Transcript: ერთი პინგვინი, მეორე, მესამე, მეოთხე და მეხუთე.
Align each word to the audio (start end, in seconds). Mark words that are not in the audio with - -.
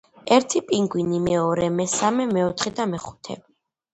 ერთი 0.35 0.59
პინგვინი, 0.69 1.19
მეორე, 1.25 1.67
მესამე, 1.79 2.27
მეოთხე 2.31 2.75
და 2.81 2.87
მეხუთე. 2.95 3.37